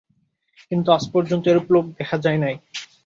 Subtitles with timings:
[0.71, 2.55] কিন্তু আজ পর্যন্ত এরূপ লোক দেখা যায় নাই।